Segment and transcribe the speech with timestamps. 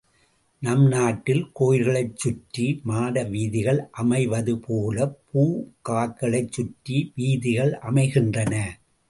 [0.61, 8.55] நம் நாட்டில் கோயில்களைச் சுற்றி மாட வீதிகள் அமைவது போலப் பூங்காக்களைச் சுற்றி வீதிகள் அமைகின்றன.